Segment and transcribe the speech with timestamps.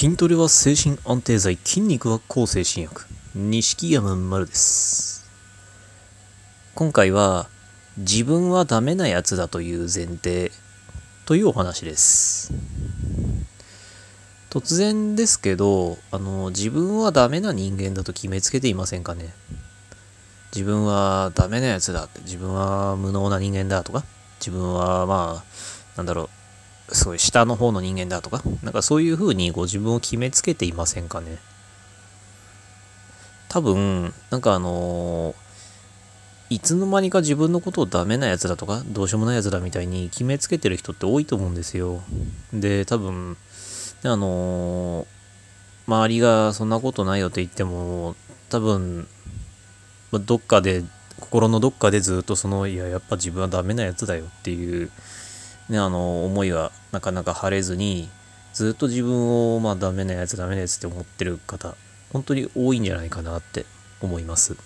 [0.00, 3.04] 筋トレは精神安定剤、筋肉は抗精神薬。
[3.34, 5.28] 錦山丸です。
[6.76, 7.48] 今回は、
[7.96, 10.52] 自分はダメなやつだという前提
[11.26, 12.52] というお話です。
[14.50, 19.34] 突然ですけど、あの、自分はダメな人間だと決めつけていませんかね。
[20.54, 24.04] 自分はダメなやつだって、自分は無能な人間だとか、
[24.38, 26.37] 自分はまあ、なんだろう、
[26.92, 31.38] すごい下の方の人間だとか、なんかそういう風にご自分を決めつけていませんかね？
[33.48, 35.34] 多分、なんかあの
[36.50, 42.02] いつの間にか自分のことをダメなやつだとか、どうしようもないやつだみたいに決めつけてる人って多いと思うんですよ。
[42.54, 43.36] で、多分、
[44.04, 45.06] あの
[45.86, 48.16] 周りがそんなことないよって言っても、
[48.48, 49.06] 多分、
[50.12, 50.84] どっかで、
[51.20, 54.90] 心のどっかでずっとその、いや、やっぱ自分はダメなやつだよっていう、
[55.68, 58.08] ね、あの、思いはなかなか晴れずに、
[58.52, 61.74] ずっと自分を、まあ、ダメなやつ、ダメなやつって思ってる方、
[62.12, 63.66] 本当に多いんじゃないかなって
[64.00, 64.56] 思います。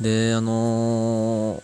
[0.00, 1.62] で、あの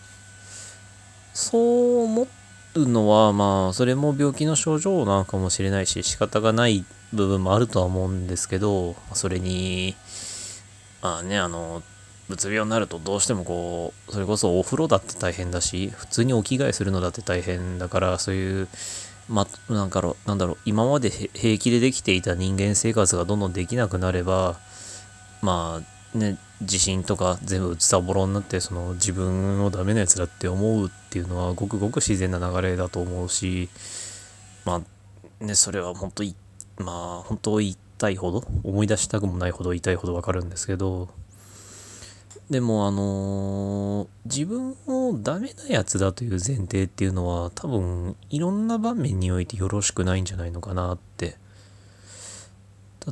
[1.33, 2.27] そう思
[2.75, 9.95] うのは、まあ、それも病気の症状なのかもしれないし、仕方がない部分もあるとは思うんですけど、それに、
[11.01, 11.83] まあね、あの、
[12.29, 18.67] うつ病になるとどうしてもこう、それこそお風呂だって大変だし、普通にお着替えするのだって大変だから、そういう、
[19.29, 24.57] ま、なんかろ、なんだろう、今まで平気でできていた人間生活がどんどんできなくなれば、
[25.41, 25.81] ま
[26.13, 33.69] あね、自信とか全部うつさぼろになって、その自分をダメなやつだって思うっていうのはごくごく自然な流れだと思うし、
[34.65, 34.81] ま
[35.41, 36.35] あね、それは本当に、
[36.77, 37.77] まあ本当言い
[38.17, 41.09] ほど、思い出したくもないほど言いたいほどわかるんですけど、
[42.49, 51.37] でもあのー自分をダメなやつだという前提っていうのは多分いろんな場面においてよろしくないんじゃないのかなって。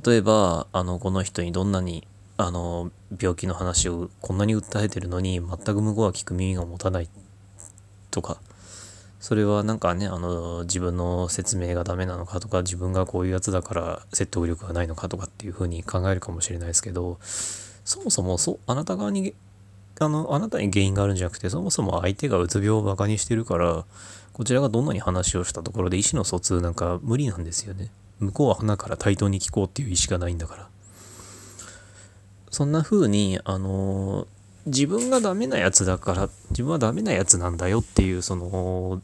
[0.05, 7.09] 例えばあのこの人にどんなにあの病気の話をこんなに訴えてるのに全く向こうは聞く耳が持たない
[8.09, 8.39] とか。
[9.19, 17.19] それはなんかねあの自分の説明がダメなのかとか自分がこういうやつだから説得力がないのかとかっていうふうに考えるかもしれないですけど
[17.85, 19.33] そもそもそあなた側に
[19.99, 23.85] あのあなたに原因があるんじゃなくてそもそも相手がうつ病をバカにしてるから
[24.33, 27.91] こちらがどんなに話をしたところで意思の疎通なんか無理なんですよね。
[28.19, 30.69] 向こうは花から対等に聞こうっていう意思がないんだから。
[32.49, 34.27] そんな風にあの
[34.65, 39.01] 自分がダメなやつだから自分はダメなやつなんだよっていうその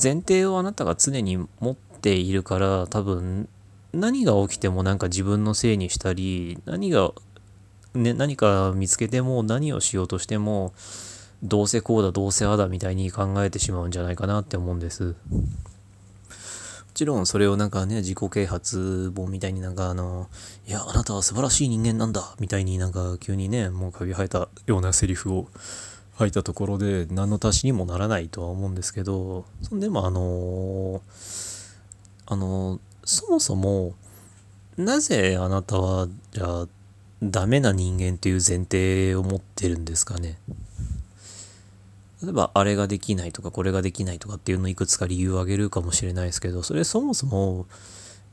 [0.00, 3.48] 前提をあなたが常に持っているから多分
[3.92, 7.12] 何が起きてもなんか自分のせいにしたり何が
[7.94, 10.72] ね、何か見つけても何をしようとしても
[11.42, 15.04] どうせこうだどうせあだみたいに考えてしまうんじゃないかなって思うんです。
[15.04, 15.14] も
[16.94, 20.28] ちろんそれをなんかね自己啓発本みたいになんかあの
[20.68, 25.48] いやあなたは素晴らしい人間なんだみたいになんか急にねもうカビ生えたようなセリフを
[26.16, 31.00] 吐いたところで何の足しにもならないとは思うんですけどそんでもあの
[32.26, 33.94] あのそもそも
[34.76, 36.68] なぜあなたはじゃあ
[37.22, 40.38] ダメな人間という前提を持ってるんですかね。
[42.22, 47.66] 例えばあれができないとかこれができないとかっていうのをいくつか理由を挙げるかもしれないですけどそれそもそも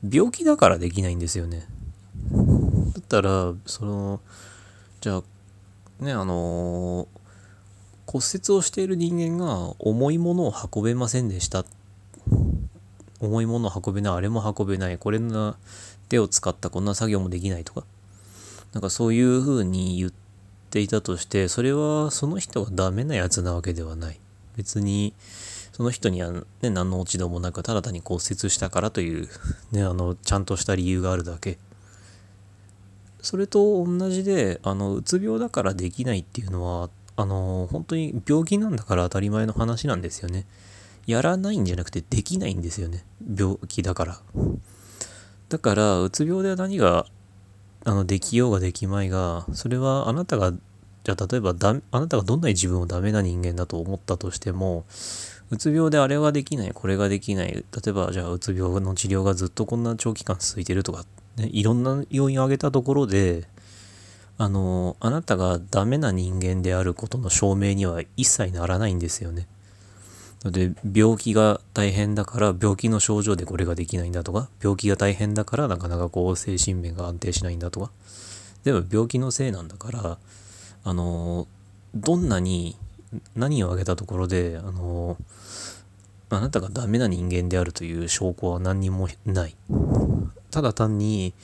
[0.08, 1.66] 病気だからできないんですよね。
[2.94, 4.20] だったらその
[5.00, 7.08] じゃあねあの
[8.06, 11.64] 骨折をしている人間が重いものを運べませんでした。
[13.20, 15.56] 重いものを運べないあれも運べないこれな
[16.08, 17.84] 手を使ったこんな作業もできないとか。
[18.72, 20.12] なんかそういう風に言っ
[20.70, 24.20] ていたとして、それはその人がダメなやつなわけではない。
[24.56, 25.14] 別に、
[25.72, 29.28] その人にはね、何の落ち度もなく、ただ単に骨折したからという、
[29.70, 31.58] ね、あの、ちゃんとした理由があるだけ。
[33.22, 40.46] それと同じで、あの、うつ病だからできないっていうのは、あの、本当に病気なんだから当たり前の話なんですよね。
[41.06, 43.04] やらないんじゃなくてできないんですよね。
[43.36, 44.20] 病気だから。
[45.48, 47.06] だから、うつ病では何が
[47.84, 54.84] あの、できようができまいが、それはあなたが、じゃあ例えばだ、あなたがどんなに自分をダメな人間だと思ったとしても、
[55.50, 61.04] うつ病であれができない、これができない、例えばじゃあうつ病の治療がずっとこんな長期間続いてるとか、
[61.36, 63.48] ね、いろんな要因を挙げたところで、
[64.36, 69.46] あの、あなたがダメな人間であることの証明には一切ならないんですよね。
[70.44, 77.90] で病気が大変だから病気の症状でこれができないんだとか病気が大変だからなかなかこう精神面が安定しないんだとか。
[78.64, 80.18] でも病気のせいなんだから
[80.84, 81.46] あの
[81.94, 82.76] どんなに
[83.34, 85.16] 何を挙げたところであの
[86.30, 89.56] あなたがダメな人間であるという証拠は何にもない。
[90.50, 91.34] ただ単に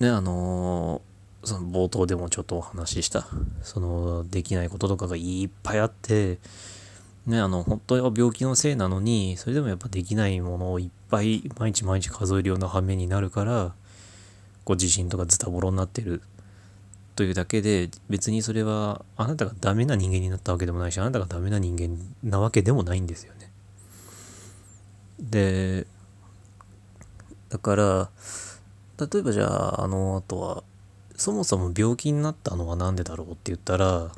[0.00, 1.00] ねあの
[1.44, 3.26] その冒頭でもちょっとお話しした
[3.62, 6.38] そのできないこととかがいっぱいあって
[7.26, 13.74] ねあの本当は病気のせいなのにそれでもやっぱできないものをいっぱい毎日毎日数えるような羽目になるから
[14.64, 16.22] こう自信とかズタボロになってる
[17.16, 23.50] というだけで別にそれはあなたがダメな人間になったわけでもないしあなたがダメな人間なわけでもないんですよね。
[25.18, 25.86] で
[27.48, 28.10] だから
[28.98, 30.62] 例えばじゃああのあとは
[31.16, 34.10] そもそも病気になったのは何でだろうって言ったら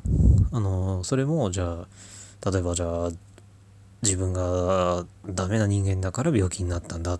[0.51, 1.87] あのそれもじゃあ
[2.45, 3.11] 例えばじゃあ
[4.01, 7.19] 自分がダメな人間だから病気になったんだ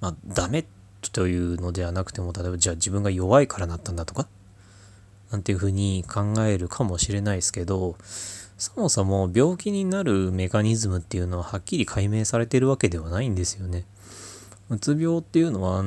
[0.00, 0.64] まあダメ
[1.12, 4.26] というのではなくても例えばじゃあ自分が弱いからなったんだとか？
[5.30, 7.96] なんていうふうに考えるかもしれないですけど
[8.58, 13.84] そもそも病気になるメカニズムっていうのははっきり解明されてるわけではないんですよね。
[14.70, 15.84] うつ病っていうのは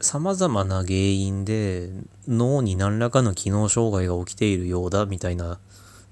[0.00, 1.90] 様々な原因で
[2.26, 5.58] 脳に何らかの機能障害が起きているようだみたいな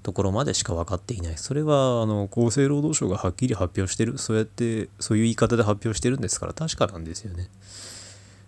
[0.09, 1.37] ところまでしか分かっていない。
[1.37, 4.17] それはあの厚生労働省がはっきり発表してる。
[4.17, 7.47] そうやってそういう言い方で発表してるんですから確かなんですよね。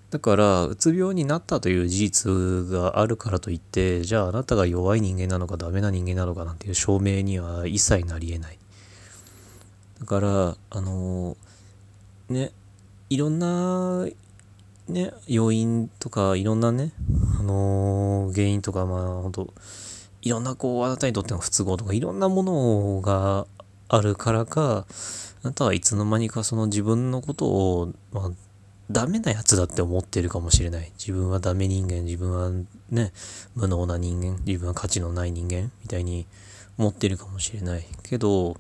[0.10, 8.58] だからうつ病になったという事実があるからといってじゃああなたが弱い人間なのかダメな人間なのかなんていう証明には一切なり得ない。
[10.00, 11.38] だからあの
[12.28, 12.52] ね
[13.10, 14.08] いろんな
[14.88, 16.92] ね、要因とかいろんなね、
[17.40, 19.54] あの、原因とか、まあ本当
[20.22, 23.48] いろんなこう、あなたにとっての不都合とかいろんなものが
[23.88, 24.86] あるからか、
[25.44, 28.32] あなたはいつの間にかその自分のことを、まあ、
[28.92, 30.92] ダメなやつだって思ってるかもしれない。
[30.98, 32.52] 自分はダメ人間、自分は
[32.90, 33.14] ね、
[33.56, 36.28] 無能な人間、自分は価値のない人間みたいに
[36.78, 37.86] 思ってるかもしれない。
[38.04, 38.58] けど、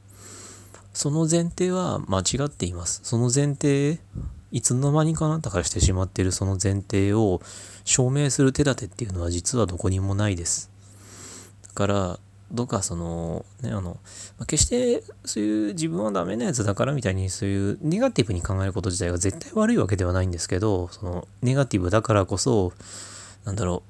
[0.93, 3.01] その前提は間違っています。
[3.03, 3.99] その前提
[4.51, 7.41] いつの間にかあなたがしてしまってるその前提を
[7.85, 10.70] 証明する手立てっていうのは実はどこにもないです。
[11.73, 12.19] から、
[12.51, 13.97] どうかその、ね、あの、
[14.45, 22.73] 決してそういう自分はダメなやつだからみたいにそういうネガティブに考えること自体が絶対悪いわけではないんですけど、そのネガティブだからこそ、
[23.45, 23.83] なんだろ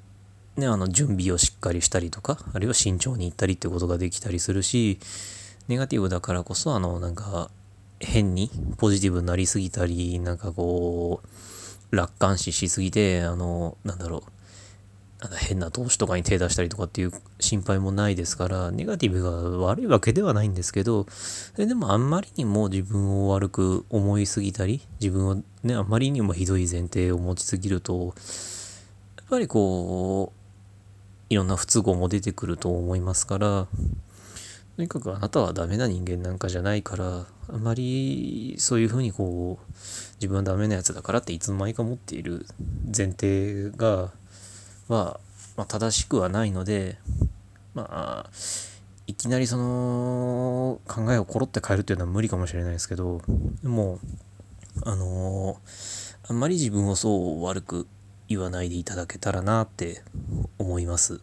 [0.56, 5.00] う、ね、あの準備をしっかりしたりとか、あるいは慎重に行ったりってことができたりするし、
[5.68, 7.50] ネガティブだからこそ、あの、なんか、
[8.00, 14.22] 変にポジティブになりすぎたり、なんかこう、楽観視しすぎて、あの、なんだろう、
[15.38, 19.30] 変な投資とかに手出したりとかっていう心配もないですから、ネガティブが
[19.66, 28.14] 悪いわけではないんですけど、それでもあんまりにも自分を悪く思いすぎたり、自分をね、あんまりにもひどい前提を持ちすぎると、
[29.16, 30.42] やっぱりこう、
[31.32, 33.68] いろんな不都合も出てくると思いますから、
[34.76, 39.72] とにかくあなたはダメな人間なんかじゃないから、あんまりそういうふうにこう、
[40.16, 42.46] 自分はダメなやつだからっていつの間にか持っている
[42.86, 44.12] 前提が、
[44.88, 45.20] は、
[45.56, 46.98] まあ、正しくはないので、
[47.74, 48.30] まあ、
[49.06, 53.20] いきなりその考えをコロって変えるっていうのは無理かもしれないですけど、
[53.62, 53.98] でも、
[54.84, 57.86] あのー、あんまり自分をそう悪く
[58.28, 60.02] 言わないでいただけたらなって
[60.58, 61.20] 思います。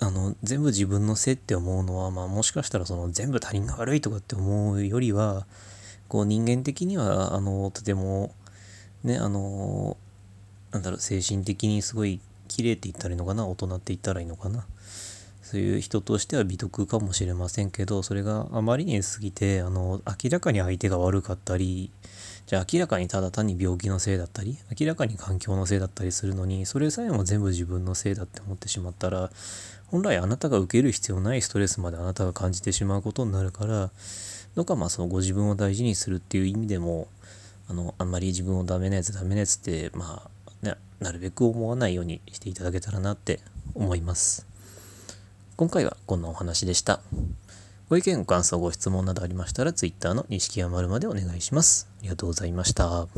[0.00, 5.46] あの全部自分のせいって思うのは、まあ、もしかしたらその全部他人が悪いとかって思うよりは
[6.06, 8.32] こう人間的にはあのとても
[9.02, 9.96] ねあの
[10.72, 14.66] なんだろう精神的にすごい綺麗って言ったらいいのかな大人って言ったらいいのかな。
[15.48, 21.90] そういう人としては美徳かもしれませんけどそれがあまりに過ぎてあの明らかに相手が悪かったり
[22.44, 29.30] じゃあ明らかにただ単に病気のせいだったり明らかに環境のせいだったりするのにそれさえも全部自分のせいだって思ってしまったら
[29.86, 33.90] 本来あなたが受ける必要ないストレスまであなたが感じてしまうことになるから
[34.54, 37.08] どうかまあそのご自分を大事にするっていう意味でも
[37.70, 40.30] あのあんまり自分をダメなやつダメなやつってまあ、
[41.00, 43.40] なるべく思わないようにしていただけたらなって
[43.74, 44.46] 思います。
[45.56, 47.00] 今回はこんなお話でした。
[47.88, 51.88] ご意見ご感想ご質問などありましたら Twitter の錦山丸までお願いします。
[52.00, 53.08] ありがとうございました。